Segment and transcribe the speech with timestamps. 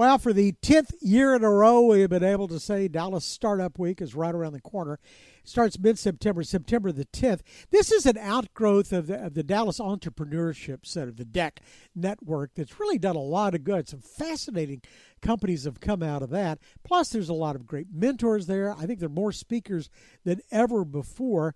[0.00, 3.78] Well, for the 10th year in a row, we've been able to say Dallas Startup
[3.78, 4.94] Week is right around the corner.
[4.94, 7.40] It starts mid September, September the 10th.
[7.68, 11.58] This is an outgrowth of the, of the Dallas Entrepreneurship Center, the DEC
[11.94, 13.90] network, that's really done a lot of good.
[13.90, 14.80] Some fascinating
[15.20, 16.60] companies have come out of that.
[16.82, 18.72] Plus, there's a lot of great mentors there.
[18.72, 19.90] I think there are more speakers
[20.24, 21.54] than ever before.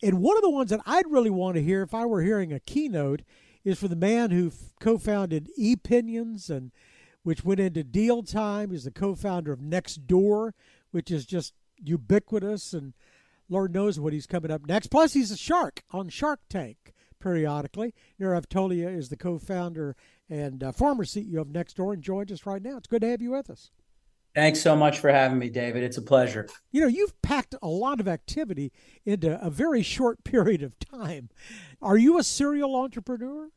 [0.00, 2.52] And one of the ones that I'd really want to hear if I were hearing
[2.52, 3.22] a keynote
[3.64, 6.70] is for the man who co founded Epinions and
[7.22, 8.70] which went into DealTime.
[8.72, 10.52] He's the co-founder of Nextdoor,
[10.90, 12.94] which is just ubiquitous, and
[13.48, 14.88] Lord knows what he's coming up next.
[14.88, 17.94] Plus, he's a shark on Shark Tank periodically.
[18.20, 19.96] Nirav Tolia is the co-founder
[20.28, 22.76] and uh, former CEO of Nextdoor and joins us right now.
[22.76, 23.70] It's good to have you with us.
[24.34, 25.82] Thanks so much for having me, David.
[25.82, 26.48] It's a pleasure.
[26.70, 28.72] You know, you've packed a lot of activity
[29.04, 31.30] into a very short period of time.
[31.82, 33.50] Are you a serial entrepreneur?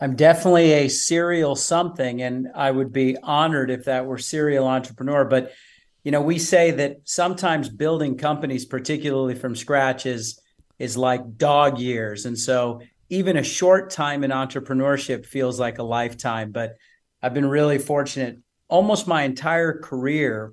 [0.00, 5.24] I'm definitely a serial something, and I would be honored if that were serial entrepreneur.
[5.24, 5.52] But
[6.04, 10.40] you know, we say that sometimes building companies, particularly from scratch, is
[10.78, 15.82] is like dog years, and so even a short time in entrepreneurship feels like a
[15.82, 16.52] lifetime.
[16.52, 16.74] But
[17.22, 18.38] I've been really fortunate.
[18.68, 20.52] Almost my entire career,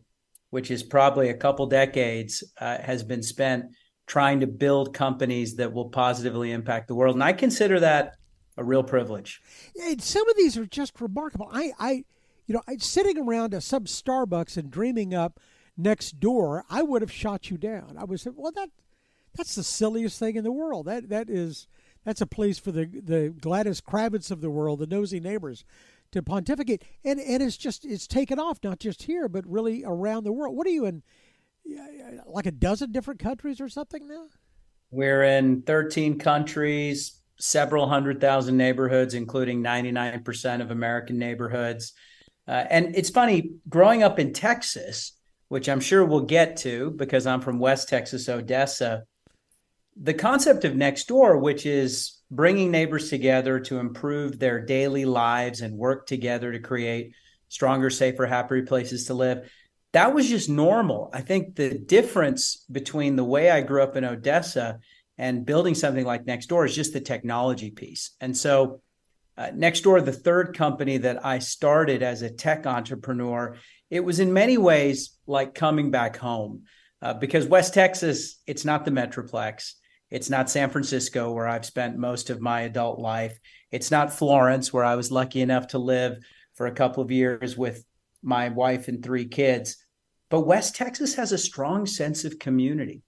[0.52, 3.66] which is probably a couple decades, uh, has been spent
[4.06, 8.14] trying to build companies that will positively impact the world, and I consider that
[8.58, 9.42] a real privilege.
[9.82, 11.50] And some of these are just remarkable.
[11.52, 12.06] I, I,
[12.46, 15.40] you know, I, sitting around a sub Starbucks and dreaming up
[15.80, 17.96] Nextdoor, I would have shot you down.
[17.98, 18.70] I was well, that
[19.36, 20.86] that's the silliest thing in the world.
[20.86, 21.68] That that is
[22.06, 25.66] that's a place for the the Gladys Kravitz of the world, the nosy neighbors,
[26.12, 26.84] to pontificate.
[27.04, 30.56] And and it's just it's taken off not just here but really around the world.
[30.56, 31.04] What are you in?
[32.28, 34.26] Like a dozen different countries or something now?
[34.92, 41.94] We're in 13 countries, several hundred thousand neighborhoods, including 99% of American neighborhoods.
[42.48, 45.14] Uh, and it's funny, growing up in Texas,
[45.48, 49.04] which I'm sure we'll get to because I'm from West Texas, Odessa,
[49.96, 55.78] the concept of Nextdoor, which is bringing neighbors together to improve their daily lives and
[55.78, 57.14] work together to create
[57.50, 59.50] stronger, safer, happier places to live.
[59.92, 61.12] That was just normal.
[61.14, 64.80] I think the difference between the way I grew up in Odessa
[65.18, 68.12] and building something like Nextdoor is just the technology piece.
[68.20, 68.82] And so,
[69.38, 73.58] uh, Nextdoor, the third company that I started as a tech entrepreneur,
[73.90, 76.64] it was in many ways like coming back home
[77.02, 79.74] uh, because West Texas, it's not the Metroplex.
[80.10, 83.40] It's not San Francisco, where I've spent most of my adult life.
[83.72, 86.18] It's not Florence, where I was lucky enough to live
[86.54, 87.84] for a couple of years with
[88.22, 89.84] my wife and three kids.
[90.30, 93.02] But West Texas has a strong sense of community.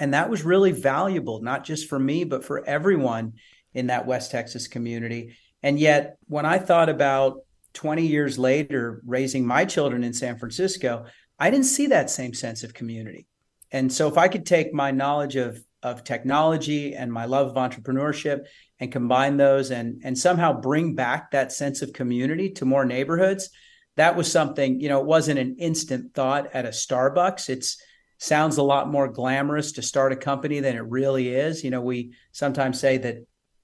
[0.00, 3.34] And that was really valuable, not just for me, but for everyone
[3.74, 5.36] in that West Texas community.
[5.62, 7.42] And yet, when I thought about
[7.74, 11.04] 20 years later raising my children in San Francisco,
[11.38, 13.26] I didn't see that same sense of community.
[13.70, 17.54] And so, if I could take my knowledge of, of technology and my love of
[17.54, 18.46] entrepreneurship
[18.80, 23.50] and combine those and, and somehow bring back that sense of community to more neighborhoods,
[23.96, 27.50] that was something, you know, it wasn't an instant thought at a Starbucks.
[27.50, 27.76] It's
[28.20, 31.64] sounds a lot more glamorous to start a company than it really is.
[31.64, 33.16] You know, we sometimes say that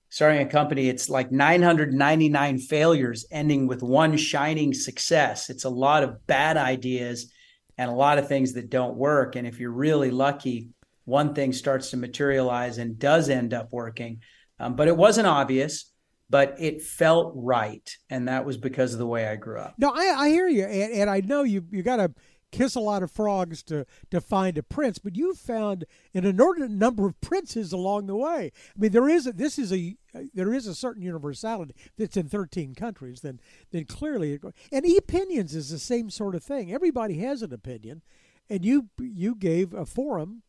[0.08, 5.50] starting a company, it's like 999 failures ending with one shining success.
[5.50, 7.30] It's a lot of bad ideas
[7.76, 9.36] and a lot of things that don't work.
[9.36, 10.70] And if you're really lucky,
[11.04, 14.22] one thing starts to materialize and does end up working.
[14.58, 15.92] Um, but it wasn't obvious
[16.28, 19.92] but it felt right and that was because of the way i grew up no
[19.94, 22.12] i, I hear you and, and i know you you got to
[22.52, 25.84] kiss a lot of frogs to to find a prince, but you found
[26.14, 28.52] an inordinate number of princes along the way.
[28.54, 29.96] I mean, there is a, this is a
[30.34, 33.20] there is a certain universality that's in 13 countries.
[33.20, 33.40] Then
[33.70, 34.38] then clearly,
[34.72, 36.72] and opinions is the same sort of thing.
[36.72, 38.02] Everybody has an opinion,
[38.48, 40.42] and you you gave a forum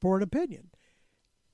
[0.00, 0.70] for an opinion.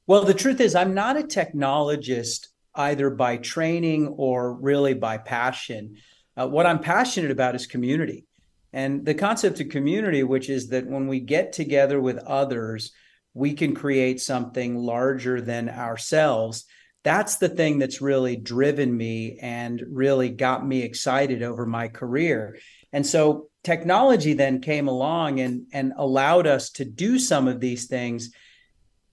[0.07, 5.97] Well, the truth is, I'm not a technologist either by training or really by passion.
[6.37, 8.27] Uh, what I'm passionate about is community.
[8.73, 12.93] And the concept of community, which is that when we get together with others,
[13.35, 16.67] we can create something larger than ourselves.
[17.03, 22.59] That's the thing that's really driven me and really got me excited over my career.
[22.93, 27.87] And so technology then came along and, and allowed us to do some of these
[27.87, 28.31] things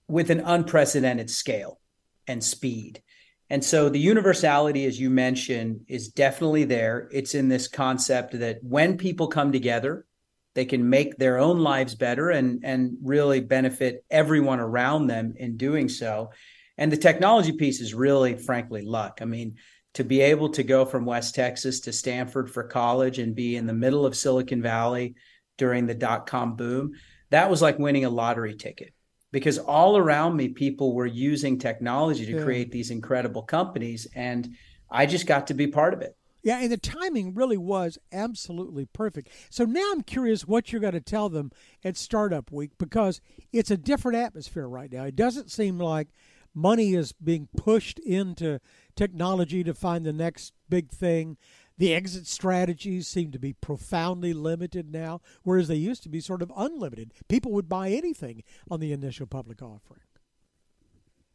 [0.07, 1.79] with an unprecedented scale
[2.27, 3.01] and speed.
[3.49, 7.07] And so the universality, as you mentioned, is definitely there.
[7.11, 10.05] It's in this concept that when people come together,
[10.53, 15.55] they can make their own lives better and, and really benefit everyone around them in
[15.55, 16.31] doing so.
[16.77, 19.19] And the technology piece is really, frankly, luck.
[19.21, 19.55] I mean,
[19.93, 23.65] to be able to go from West Texas to Stanford for college and be in
[23.65, 25.15] the middle of Silicon Valley
[25.57, 26.93] during the dot com boom,
[27.29, 28.93] that was like winning a lottery ticket
[29.31, 32.43] because all around me, people were using technology to yeah.
[32.43, 34.07] create these incredible companies.
[34.15, 34.55] And
[34.89, 36.15] I just got to be part of it.
[36.43, 39.29] Yeah, and the timing really was absolutely perfect.
[39.49, 41.51] So now I'm curious what you're going to tell them
[41.83, 43.19] at Startup Week because
[43.51, 45.03] it's a different atmosphere right now.
[45.03, 46.07] It doesn't seem like
[46.53, 48.59] money is being pushed into
[48.95, 51.37] technology to find the next big thing.
[51.77, 56.41] The exit strategies seem to be profoundly limited now, whereas they used to be sort
[56.41, 57.11] of unlimited.
[57.27, 60.01] People would buy anything on the initial public offering.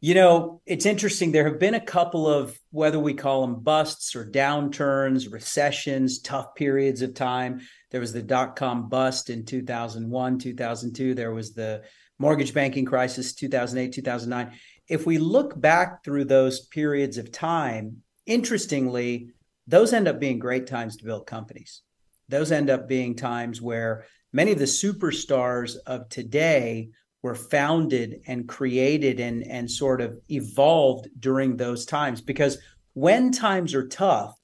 [0.01, 1.31] You know, it's interesting.
[1.31, 6.55] There have been a couple of whether we call them busts or downturns, recessions, tough
[6.55, 7.61] periods of time.
[7.91, 11.15] There was the dot com bust in 2001, 2002.
[11.15, 11.83] There was the
[12.19, 19.29] mortgage banking crisis, 2008, 2009 if we look back through those periods of time, interestingly,
[19.67, 21.81] those end up being great times to build companies.
[22.29, 26.89] Those end up being times where many of the superstars of today
[27.21, 32.21] were founded and created and, and sort of evolved during those times.
[32.21, 32.57] Because
[32.93, 34.37] when times are tough,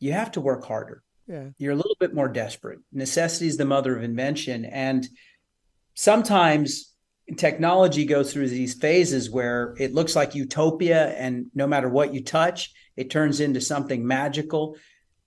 [0.00, 1.02] you have to work harder.
[1.28, 1.50] Yeah.
[1.58, 2.80] You're a little bit more desperate.
[2.92, 4.64] Necessity is the mother of invention.
[4.64, 5.06] And
[5.94, 6.94] sometimes
[7.36, 12.24] technology goes through these phases where it looks like utopia and no matter what you
[12.24, 14.76] touch it turns into something magical.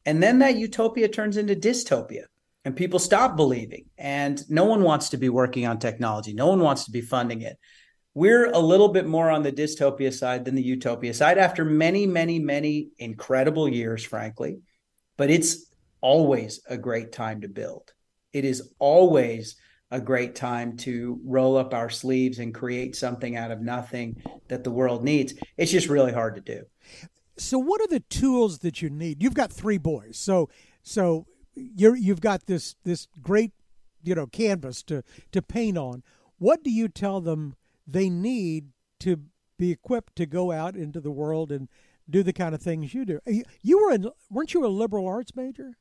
[0.06, 2.26] And then that utopia turns into dystopia
[2.66, 3.86] and people stop believing.
[3.98, 6.34] And no one wants to be working on technology.
[6.34, 7.58] No one wants to be funding it.
[8.14, 12.06] We're a little bit more on the dystopia side than the utopia side after many
[12.06, 14.60] many many incredible years frankly.
[15.16, 17.94] But it's always a great time to build.
[18.34, 19.56] It is always
[19.92, 24.66] a great time to roll up our sleeves and create something out of nothing that
[24.66, 25.34] the world needs.
[25.58, 26.64] It's just really hard to do.
[27.42, 29.22] So what are the tools that you need?
[29.22, 30.18] You've got three boys.
[30.18, 30.50] So
[30.84, 33.52] so you're you've got this this great,
[34.04, 36.04] you know, canvas to to paint on.
[36.38, 37.56] What do you tell them
[37.88, 38.70] they need
[39.02, 39.22] to
[39.58, 41.68] be equipped to go out into the world and
[42.10, 43.20] do the kind of things you do?
[43.28, 45.78] Uh, you, you were in weren't you a liberal arts major?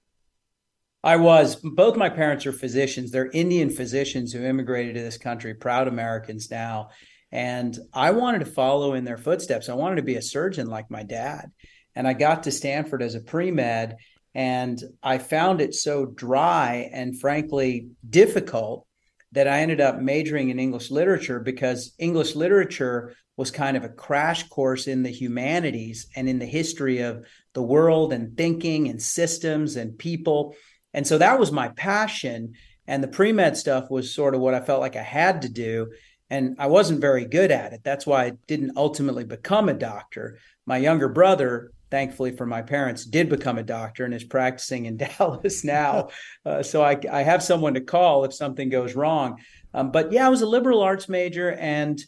[1.03, 1.57] I was.
[1.57, 3.11] Both my parents are physicians.
[3.11, 6.91] They're Indian physicians who immigrated to this country, proud Americans now.
[7.33, 9.69] And I wanted to follow in their footsteps.
[9.69, 11.51] I wanted to be a surgeon like my dad.
[11.95, 13.97] And I got to Stanford as a pre med,
[14.35, 18.87] and I found it so dry and frankly difficult
[19.33, 23.89] that I ended up majoring in English literature because English literature was kind of a
[23.89, 27.25] crash course in the humanities and in the history of
[27.55, 30.55] the world and thinking and systems and people.
[30.93, 32.53] And so that was my passion.
[32.87, 35.49] And the pre med stuff was sort of what I felt like I had to
[35.49, 35.91] do.
[36.31, 37.81] And I wasn't very good at it.
[37.83, 40.39] That's why I didn't ultimately become a doctor.
[40.65, 44.97] My younger brother, thankfully for my parents, did become a doctor and is practicing in
[45.19, 46.09] Dallas now.
[46.47, 49.39] Uh, so I, I, have someone to call if something goes wrong.
[49.75, 52.03] Um, but yeah, I was a liberal arts major, and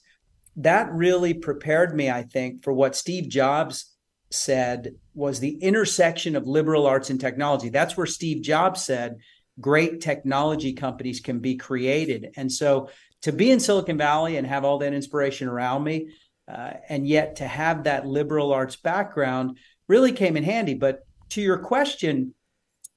[0.56, 3.94] that really prepared me, I think, for what Steve Jobs
[4.30, 7.68] said was the intersection of liberal arts and technology.
[7.68, 9.18] That's where Steve Jobs said
[9.60, 12.32] great technology companies can be created.
[12.36, 12.88] And so
[13.22, 16.10] to be in Silicon Valley and have all that inspiration around me,
[16.52, 19.58] uh, and yet to have that liberal arts background
[19.88, 20.74] really came in handy.
[20.74, 22.34] But to your question,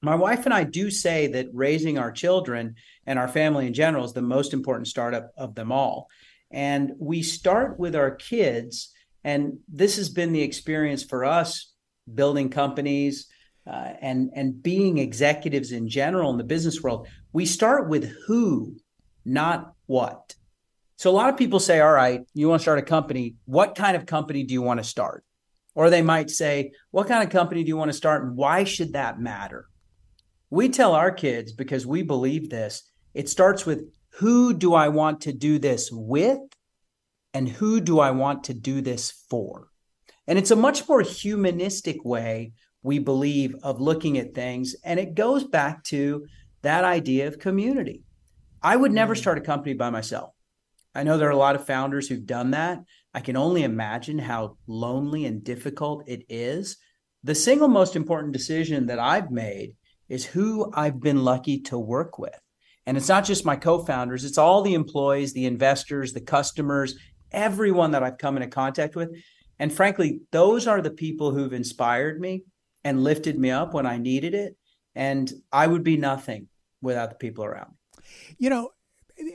[0.02, 2.74] my wife and I do say that raising our children
[3.06, 6.08] and our family in general is the most important startup of them all.
[6.50, 8.92] And we start with our kids
[9.26, 11.72] and this has been the experience for us
[12.14, 13.26] building companies
[13.66, 17.08] uh, and and being executives in general in the business world.
[17.32, 18.76] We start with who,
[19.26, 20.34] not what.
[20.96, 23.36] So a lot of people say, "All right, you want to start a company?
[23.44, 25.24] What kind of company do you want to start?"
[25.74, 28.64] Or they might say, "What kind of company do you want to start, and why
[28.64, 29.66] should that matter?"
[30.48, 32.82] We tell our kids because we believe this.
[33.12, 33.84] It starts with
[34.18, 36.40] who do I want to do this with
[37.34, 39.68] and who do I want to do this for?
[40.26, 42.52] And it's a much more humanistic way,
[42.82, 44.74] we believe, of looking at things.
[44.82, 46.26] And it goes back to
[46.62, 48.05] that idea of community.
[48.62, 49.18] I would never mm.
[49.18, 50.32] start a company by myself.
[50.94, 52.82] I know there are a lot of founders who've done that.
[53.12, 56.78] I can only imagine how lonely and difficult it is.
[57.22, 59.74] The single most important decision that I've made
[60.08, 62.38] is who I've been lucky to work with.
[62.86, 66.94] And it's not just my co founders, it's all the employees, the investors, the customers,
[67.32, 69.10] everyone that I've come into contact with.
[69.58, 72.44] And frankly, those are the people who've inspired me
[72.84, 74.56] and lifted me up when I needed it.
[74.94, 76.48] And I would be nothing
[76.80, 77.76] without the people around me.
[78.38, 78.70] You know,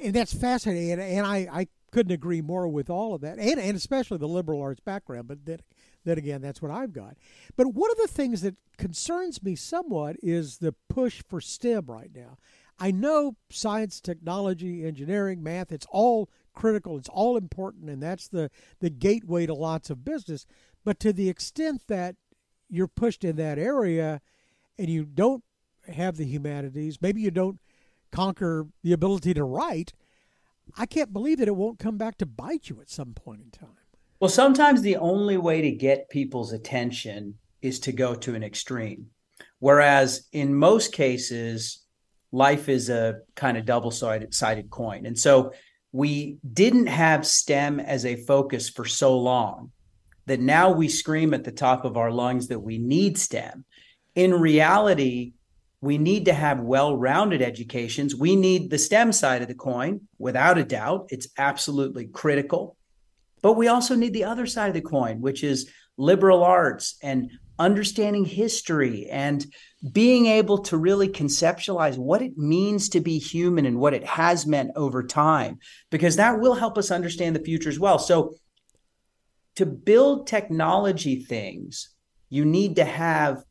[0.04, 0.92] and that's fascinating.
[0.92, 4.28] And, and I, I couldn't agree more with all of that, and, and especially the
[4.28, 5.28] liberal arts background.
[5.28, 5.60] But then,
[6.06, 7.18] then again, that's what I've got.
[7.56, 12.12] But one of the things that concerns me somewhat is the push for STEM right
[12.16, 12.38] now.
[12.80, 18.50] I know science, technology, engineering, math, it's all critical, it's all important, and that's the,
[18.80, 20.48] the gateway to lots of business.
[20.84, 22.16] But to the extent that
[22.70, 24.22] you're pushed in that area
[24.80, 25.44] and you don't
[25.94, 27.60] have the humanities, maybe you don't
[28.12, 29.94] conquer the ability to write,
[30.78, 33.52] I can't believe that it won't come back to bite you at some point in
[33.52, 33.70] time.
[34.20, 39.08] Well, sometimes the only way to get people's attention is to go to an extreme.
[39.60, 41.84] Whereas in most cases,
[42.32, 45.06] life is a kind of double sided sided coin.
[45.06, 45.54] And so
[45.92, 49.72] we didn't have STEM as a focus for so long
[50.28, 53.66] that now we scream at the top of our lungs that we need STEM.
[54.16, 55.34] In reality,
[55.82, 58.16] we need to have well rounded educations.
[58.16, 61.08] We need the STEM side of the coin, without a doubt.
[61.10, 62.78] It's absolutely critical.
[63.42, 67.32] But we also need the other side of the coin, which is liberal arts and
[67.58, 69.46] understanding history and
[69.92, 74.46] being able to really conceptualize what it means to be human and what it has
[74.46, 75.58] meant over time,
[75.90, 77.98] because that will help us understand the future as well.
[77.98, 78.36] So,
[79.56, 81.90] to build technology things,
[82.30, 83.44] you need to have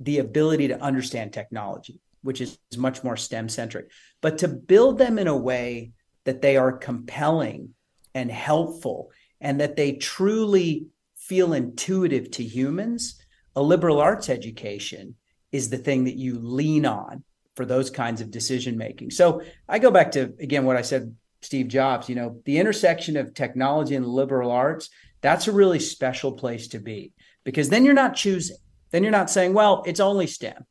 [0.00, 5.18] the ability to understand technology, which is much more STEM centric, but to build them
[5.18, 5.92] in a way
[6.24, 7.74] that they are compelling
[8.14, 9.10] and helpful
[9.40, 10.86] and that they truly
[11.16, 13.20] feel intuitive to humans,
[13.56, 15.14] a liberal arts education
[15.52, 17.22] is the thing that you lean on
[17.54, 19.10] for those kinds of decision making.
[19.10, 23.16] So I go back to again what I said Steve Jobs, you know, the intersection
[23.16, 24.88] of technology and liberal arts,
[25.20, 27.12] that's a really special place to be
[27.44, 28.56] because then you're not choosing.
[28.94, 30.66] Then you're not saying, well, it's only STEM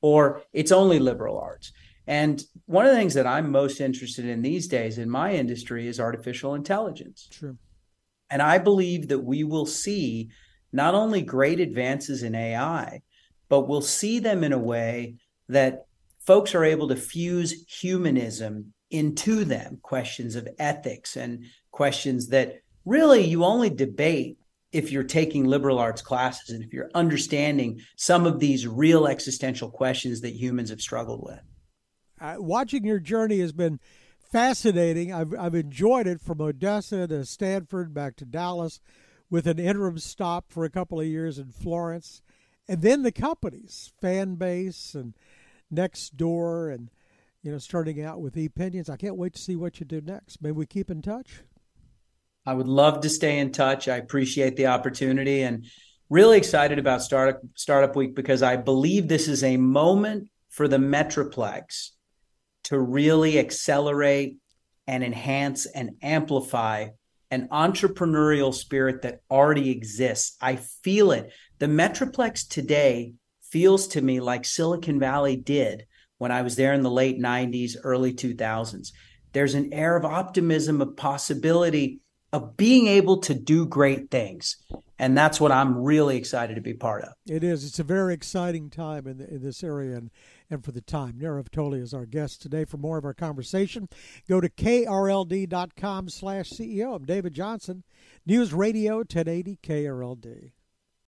[0.00, 1.70] or it's only liberal arts.
[2.06, 5.86] And one of the things that I'm most interested in these days in my industry
[5.86, 7.28] is artificial intelligence.
[7.30, 7.58] True.
[8.30, 10.30] And I believe that we will see
[10.72, 13.02] not only great advances in AI,
[13.50, 15.16] but we'll see them in a way
[15.50, 15.84] that
[16.20, 23.26] folks are able to fuse humanism into them questions of ethics and questions that really
[23.26, 24.37] you only debate
[24.72, 29.70] if you're taking liberal arts classes and if you're understanding some of these real existential
[29.70, 31.40] questions that humans have struggled with.
[32.20, 33.80] Uh, watching your journey has been
[34.30, 35.12] fascinating.
[35.12, 38.80] I've, I've enjoyed it from Odessa to Stanford, back to Dallas,
[39.30, 42.22] with an interim stop for a couple of years in Florence.
[42.68, 45.14] And then the companies, Fanbase and
[45.72, 46.90] Nextdoor, and
[47.42, 48.90] you know, starting out with Epinions.
[48.90, 50.42] I can't wait to see what you do next.
[50.42, 51.42] May we keep in touch.
[52.48, 53.88] I would love to stay in touch.
[53.88, 55.66] I appreciate the opportunity and
[56.08, 60.78] really excited about startup startup week because I believe this is a moment for the
[60.78, 61.90] Metroplex
[62.64, 64.38] to really accelerate
[64.86, 66.88] and enhance and amplify
[67.30, 70.34] an entrepreneurial spirit that already exists.
[70.40, 71.30] I feel it.
[71.58, 73.12] The Metroplex today
[73.42, 75.86] feels to me like Silicon Valley did
[76.16, 78.92] when I was there in the late 90s, early 2000s.
[79.34, 82.00] There's an air of optimism, of possibility,
[82.32, 84.56] of being able to do great things.
[84.98, 87.12] And that's what I'm really excited to be part of.
[87.26, 87.64] It is.
[87.64, 89.96] It's a very exciting time in, the, in this area.
[89.96, 90.10] And
[90.50, 91.14] and for the time.
[91.18, 92.64] Nirav Tolia is our guest today.
[92.64, 93.88] For more of our conversation,
[94.28, 96.96] go to krld.com slash CEO.
[96.96, 97.84] I'm David Johnson,
[98.26, 100.52] News Radio 1080 KRLD.